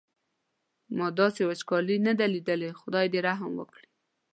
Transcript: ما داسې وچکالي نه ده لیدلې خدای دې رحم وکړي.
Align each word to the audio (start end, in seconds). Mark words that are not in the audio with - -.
ما 0.97 1.07
داسې 1.19 1.41
وچکالي 1.49 1.97
نه 2.07 2.13
ده 2.19 2.25
لیدلې 2.33 2.69
خدای 2.79 3.05
دې 3.13 3.19
رحم 3.27 3.51
وکړي. 3.55 3.87